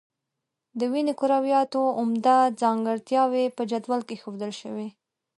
د 0.79 0.81
وینې 0.91 1.13
کرویاتو 1.19 1.81
عمده 1.99 2.37
ځانګړتیاوې 2.61 3.45
په 3.55 3.61
جدول 3.71 4.01
کې 4.07 4.15
ښودل 4.21 4.51
شوي. 4.61 4.89